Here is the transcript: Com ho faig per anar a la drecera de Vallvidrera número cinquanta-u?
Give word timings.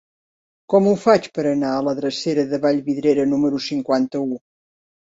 Com 0.73 0.89
ho 0.91 0.93
faig 1.01 1.27
per 1.35 1.45
anar 1.51 1.75
a 1.75 1.85
la 1.89 1.95
drecera 2.01 2.49
de 2.57 2.63
Vallvidrera 2.67 3.29
número 3.37 3.65
cinquanta-u? 3.71 4.45